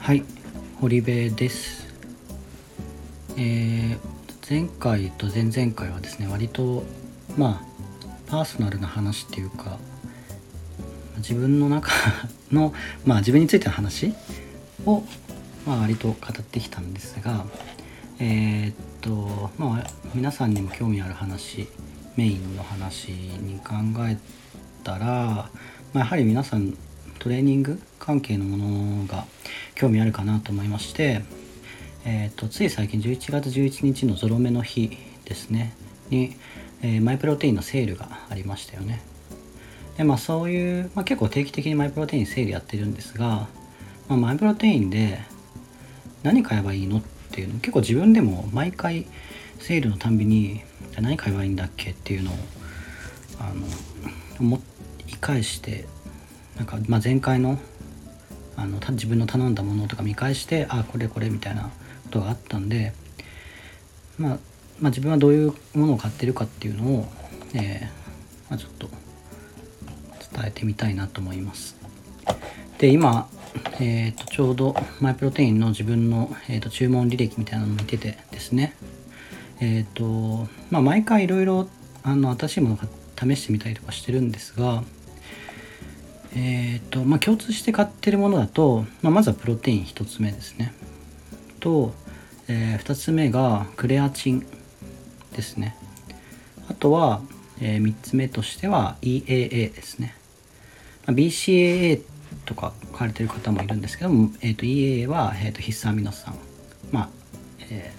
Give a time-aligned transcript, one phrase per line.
[0.00, 0.24] はい
[0.80, 1.86] 堀部です。
[3.36, 3.98] えー、
[4.48, 6.82] 前回と前々回はですね割と
[7.36, 7.64] まあ
[8.26, 9.78] パーソナルな話っていうか
[11.18, 11.92] 自分の中
[12.50, 12.74] の
[13.06, 14.12] まあ自分についての話
[14.86, 15.04] を、
[15.64, 17.44] まあ、割と語ってきたんですが
[18.18, 19.86] えー、っとまあ
[20.16, 21.68] 皆さんにも興味ある話
[22.16, 24.18] メインの話に考え
[24.82, 25.50] たら、ま
[25.94, 26.76] あ、やはり皆さん
[27.18, 29.26] トレーニング関係のものが
[29.74, 31.22] 興味あるかなと思いまして、
[32.04, 35.74] えーと、つい最近11月11日のゾロ目の日ですね。
[36.08, 36.36] に、
[36.82, 39.02] えー、マイプロテインのセールがありましたよね。
[39.96, 43.48] でまあそういう、まあ、結構定期的にマイプロテインセールやってるんですが、
[44.08, 45.20] まあ、マイプロテインで
[46.22, 49.06] 何買えばいいのっていうの結構自分でも毎回
[49.60, 50.62] セールのたんびに
[51.00, 52.34] 何買えばいいんだっけっていうのを
[53.38, 53.66] あの
[54.40, 54.60] 思
[55.08, 55.86] い返して
[56.56, 57.58] なんか、まあ、前回の
[58.56, 61.70] あの自分の頼んだものとか見返してあこれこれみたいなこ
[62.10, 62.92] とがあったんで、
[64.18, 64.38] まあ、
[64.80, 67.06] まあ自分はどういうものを買ってるかっていうのを、
[67.54, 68.88] えーまあ、ちょっと
[70.36, 71.76] 伝えてみたいなと思います。
[72.78, 73.28] で今、
[73.80, 78.74] えーと、ちょうどマイプロテインの自分の、えーと、注文履歴みたいなのを見ててですね
[79.60, 81.68] えっ、ー、とまあ毎回いろいろ
[82.02, 82.78] あの新しいものを
[83.18, 84.82] 試してみたりとかしてるんですが
[86.34, 90.72] えっ、ー、とまあ共通して買ってるものだと、まあ、まずはプロテイン1つ目ですね。
[91.60, 91.92] と、
[92.48, 94.46] えー、2つ目がクレアチン
[95.34, 95.76] ですね。
[96.68, 97.20] あとは、
[97.60, 100.14] えー、3つ目としては EAA ですね、
[101.06, 102.00] まあ、BCAA
[102.46, 106.34] とか書かれてる方もいるんですけども、えー、と EAA は、えー、と必須アミノ酸。
[106.92, 107.08] まあ、
[107.70, 107.92] え、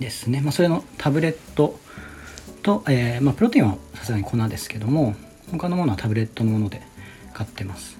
[0.00, 1.78] ですね、まあ、それのタブレット
[2.62, 5.14] と、えーまあ、プロテインはさすがに粉ですけども
[5.50, 6.82] 他のものはタブレットのもので
[7.32, 7.98] 買ってます。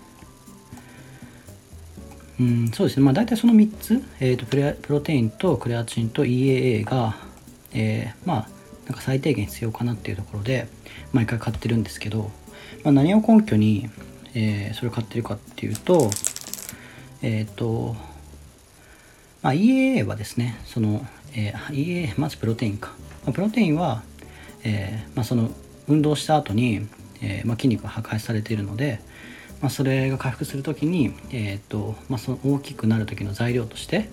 [2.40, 3.04] うんそうですね。
[3.04, 7.16] まあ大体その3つ、えーと、プレプロテインとクレアチンと EAA が、
[7.72, 8.48] えー、まあ
[8.86, 10.66] なんか最低限必要かなっていうところで
[11.12, 12.30] 毎回買ってるんですけど、
[12.82, 13.88] まあ、何を根拠に、
[14.34, 16.10] えー、それを買ってるかっていうと
[17.22, 17.96] えっ、ー、と、
[19.42, 22.92] まあ、EAA はですねその、えー、EAA まずプロテインか、
[23.24, 24.02] まあ、プロテインは、
[24.62, 25.50] えーまあ、その
[25.88, 26.86] 運動した後に、
[27.20, 29.00] えーまあ、筋肉が破壊されているので、
[29.60, 34.08] まあ、それが回復する時に、えーとまあ、その大きくなる時の材料として、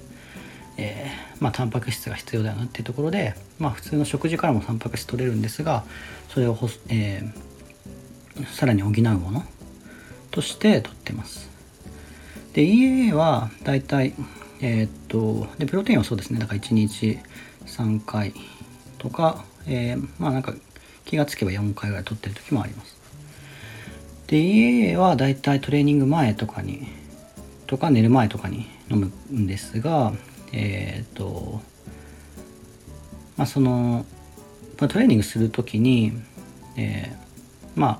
[0.78, 5.84] えーまあ、タンパク質が必要だよなっていうところで、まあ、普通の食事からもタンパク質取れるんですが
[6.30, 9.44] それをほ、えー、さらに補うもの
[10.32, 11.50] として取ってます。
[12.54, 14.14] で EAA はだいたい
[14.62, 17.20] えっ、とでプロテインはそうですねだから1日
[17.66, 18.34] 3回
[19.00, 20.54] とか、えー、まあなんか
[21.06, 23.00] 気がつけば4回ぐらい取ってる時もあります。
[24.28, 26.88] で家はだいたいトレーニング前とかに
[27.68, 30.14] とか寝る前とかに飲むんですが
[30.54, 31.60] えっ、と
[33.36, 34.06] まあその
[34.80, 36.14] まあトレーニングする時に、
[36.78, 38.00] えー、ま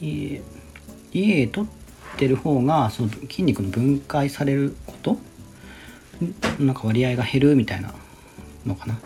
[0.00, 0.42] 家
[1.12, 4.74] 家取ってる方がその筋肉の分解される
[6.58, 7.92] なんか割合が減るみたいな
[8.66, 9.00] のかな、ま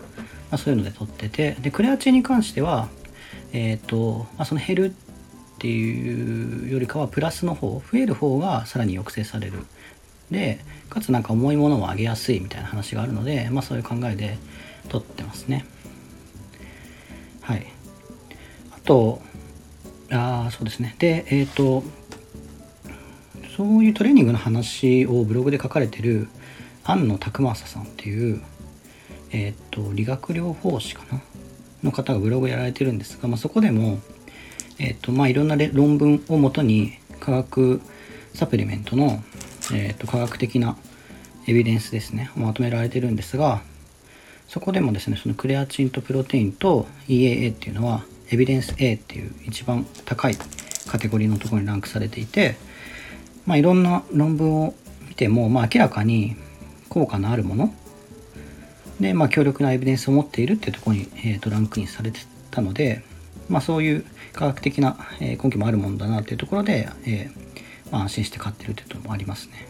[0.51, 1.57] あ、そういうので取ってて。
[1.61, 2.89] でクレアチンに関しては
[3.53, 9.65] えっ、ー、と、まあ、その減るっていうよりかはプラスの方増える方がさらに抑制される。
[10.31, 14.37] でかつなんか重いものを上げやすいみたいな話があるので、まあ、そういう考えで
[14.89, 15.65] 取ってますね。
[17.41, 17.65] はい。
[18.75, 19.21] あと
[20.11, 20.95] あそうですね。
[20.99, 21.83] でえっ、ー、と
[23.55, 26.27] そういうトレーニングの話をブログで書かれてる
[26.87, 28.41] 庵野拓正さんっていう
[29.31, 31.21] えっ、と理学療法士かな？
[31.83, 33.99] の方がブログやられてるんですが、まあ、そこでも
[34.79, 37.81] えっ、とまあいろんな論文をもとに科学
[38.33, 39.21] サプリメントの、
[39.73, 40.77] えっと科学的な
[41.47, 43.61] エビデンスですねまとめられてるんですが
[44.47, 50.35] そこでもですねそのクレアチンとプロテインと EAA っていうのはエビデンス A っていう一番高い
[50.87, 52.55] カテゴリーのところにランクされていて
[53.45, 54.73] まあいろんな論文を
[55.07, 56.35] 見ても、まあ、明らかに
[56.89, 57.73] 効果のあるもの
[58.99, 62.19] で、まあ、強力なエビデンスを持っているっていうところに、えー、とランクインされて
[62.51, 63.03] たので、
[63.49, 69.67] まあ、そういう科学的な根拠もあるものだなというところで、えー、まあ、安心して買ってるというのもありますね。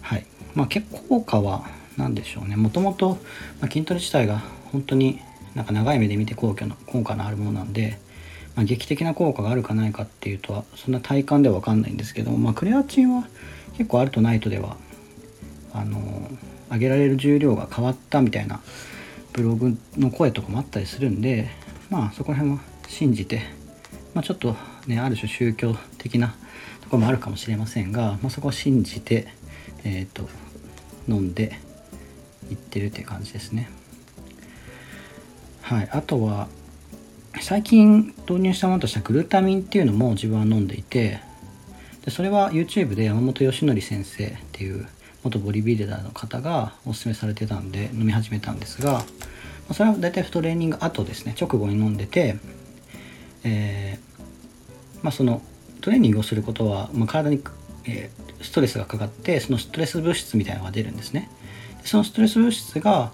[0.00, 0.26] はい。
[0.54, 1.64] まあ、結構効果は
[1.96, 2.56] 何でしょうね。
[2.56, 3.18] もともと
[3.62, 4.42] 筋トレ自体が
[4.72, 5.20] 本当に
[5.54, 7.98] なんか長い目で見て効果の効果のあるものなんで、
[8.56, 13.28] まあ、劇的な効果があるかないかっていうとはそんな体感では分かんないんですけども、まあ、クレアチンは
[13.76, 14.76] 結構あるとないとでは
[15.74, 16.00] あの
[16.70, 18.60] 上げられる重量が変わったみたいな
[19.32, 21.48] ブログの声とかもあったりするんで
[21.90, 23.42] まあそこら辺は信じて、
[24.14, 26.34] まあ、ちょっとねある種宗教的な
[26.82, 29.28] ところもあるかもしれませんが、まあ、そこを信じて、
[29.84, 30.28] えーと、
[31.08, 31.58] 飲んで
[32.50, 33.70] いってるっていう感じですね。
[35.62, 36.48] はい、あとは
[37.40, 41.20] 最近導入したものとしてはグルタミンっていうのも自分は飲んでいて
[42.04, 44.86] でそれは YouTube で山本義則先生っていう
[45.24, 49.02] 元ボディビルダーの方がおすすめされてたんで飲み始めたんですが
[49.72, 51.34] それは大体トレーニング後ですね。
[51.40, 52.36] 直後に飲んでて、
[53.44, 55.40] えー、まあ、その
[55.80, 57.42] トレーニングをすることは、まあ、体に、
[57.86, 61.30] えー、ストレスがかかってそのストレス物質みたいなのが出るんですね。
[61.84, 63.12] そのストレス物質が、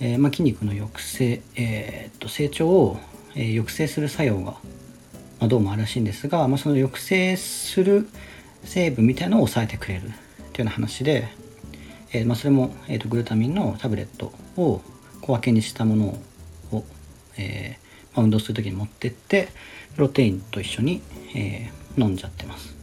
[0.00, 2.98] えー、まあ、筋肉の抑制、えー、と成長を、
[3.34, 4.56] え抑制する作用が、
[5.40, 8.06] まどうもあるらしいんですが、まあその抑制する
[8.64, 10.02] 成分みたいなのを抑えてくれる。
[10.52, 11.28] っていうような話で、
[12.12, 14.82] え、まあ、それも、えーと、グルタミンのタブレットを
[15.22, 16.18] 小分けにしたもの
[16.70, 16.84] を、
[17.38, 17.78] え、
[18.14, 19.48] まあ、運動する時に持ってって
[19.94, 21.00] プロテインと一緒に、
[21.34, 22.74] え飲んじゃってます。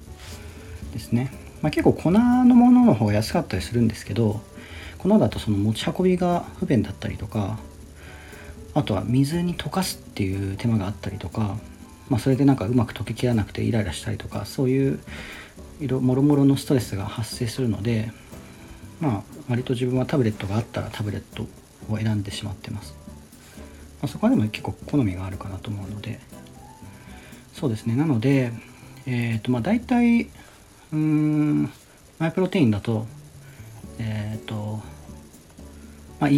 [0.91, 1.31] ですね、
[1.61, 2.19] まあ、結構粉の
[2.55, 4.41] ものの方が安かったりするんですけど
[4.97, 7.59] 粉だとその持ち運びが不便だったりとか
[8.73, 11.57] あとは水に溶かすっていう手間があったりとか、
[12.09, 14.99] まあ、それでなんかうまく溶けきらなくてイライラしたりとかそういう
[15.87, 18.11] もろもろのストレスが発生するので
[18.99, 21.47] まあ割と自分はタブレットがあったらタブレット
[21.91, 22.93] を選んでしまってます、
[24.01, 26.19] まあ、そこはでも結構好みがあるかなと思うので。
[27.59, 27.95] そうですね。
[27.97, 28.53] なので
[29.05, 31.69] えっ、ー、とまあ大体うーん
[32.17, 33.05] マイプロテインだと
[33.97, 34.79] えっ、ー、と
[36.21, 36.29] まあ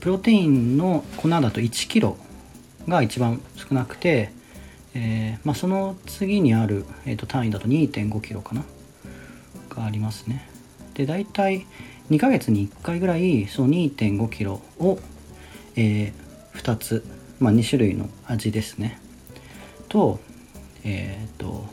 [0.00, 2.14] プロテインの粉だと1 k g
[2.88, 4.32] が一番少なくて、
[4.94, 8.64] えーまあ、その次にある、えー、と単位だと2 5 k g かな。
[9.80, 10.46] がありますね。
[10.94, 11.66] で大体
[12.10, 14.98] 2ヶ月に1回ぐらいその2 5 k g を、
[15.76, 17.04] えー、2つ、
[17.38, 19.00] まあ、2種類の味ですね。
[19.88, 20.20] と
[20.84, 21.66] えっ、ー、と、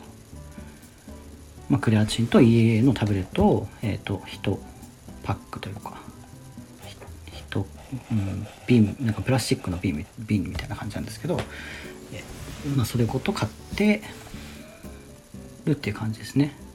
[1.68, 4.58] まあ、クレアチンと EA のタブレットを、えーと、1
[5.22, 5.98] パックというか
[7.50, 7.64] 1、
[8.12, 11.40] うん、瓶なんかプラスチックの瓶瓶みたいな感じなんですけど、
[12.12, 12.22] え
[12.76, 14.02] まあ、それごと買って
[15.64, 16.67] るっていう感じですね。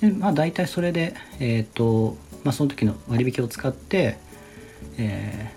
[0.00, 4.18] でまあ大体それでえっ、ー、と、まあ、その時の割引を使って、
[4.98, 5.52] え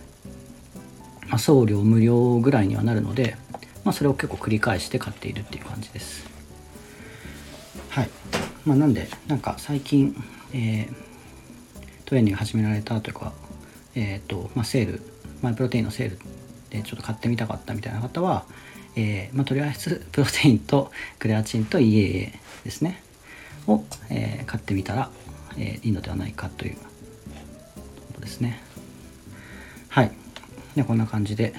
[1.25, 3.35] ーまあ、送料無料ぐらいにはなるので、
[3.83, 6.27] まあ、それを結構繰り返して買っているっていう感じです。
[7.89, 8.09] はい。
[8.65, 10.15] まあなんでなんか最近、
[10.53, 10.87] えー、
[12.05, 13.33] トレーニング始められたというか
[13.95, 15.01] えっ、と、まあ、セール
[15.41, 16.19] マイプロテインのセール
[16.69, 18.45] でちょっと買ってみたかったみたいな方は、
[18.95, 22.31] えーまあ、とりあえずプロテインとクレアチンと EAA
[22.63, 23.03] ですね。
[23.67, 25.09] を、えー、買ってみたら、
[25.57, 26.81] えー、いいのではないかというこ
[28.13, 28.61] とですね。
[29.89, 30.11] はい。
[30.75, 31.53] でこんな感じで、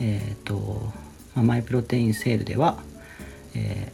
[0.00, 0.92] えっ、ー、と、
[1.34, 2.78] まあ、マイプロテインセールでは、
[3.54, 3.92] え、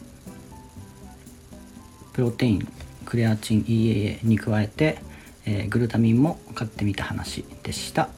[2.13, 2.67] プロテイン、
[3.05, 4.99] クレアチン EAA に加えて、
[5.45, 8.09] え、グルタミンも買ってみた話でした。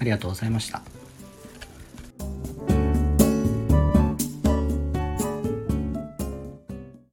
[0.00, 0.82] ありがとうございました。